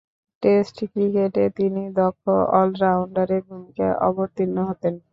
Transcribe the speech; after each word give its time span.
Test 0.43 0.77
ক্রিকেটে 0.91 1.43
তিনি 1.57 1.81
দক্ষ 1.97 2.23
অল-রাউন্ডারের 2.59 3.41
ভূমিকায় 3.49 3.95
অবতীর্ণ 4.07 4.57
হতেন। 4.69 4.93